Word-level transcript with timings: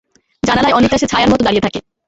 জানালায় 0.43 0.75
অনেকটা 0.77 0.97
সে 0.97 1.07
ছায়ার 1.11 1.31
মত 1.31 1.39
দাঁড়িয়ে 1.43 1.65
থাকে। 1.65 1.79